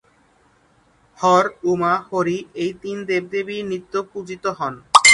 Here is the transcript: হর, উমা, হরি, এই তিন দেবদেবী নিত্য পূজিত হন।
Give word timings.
হর, 1.19 1.45
উমা, 1.71 1.93
হরি, 2.07 2.37
এই 2.63 2.71
তিন 2.81 2.97
দেবদেবী 3.09 3.57
নিত্য 3.69 3.93
পূজিত 4.11 4.43
হন। 4.57 4.73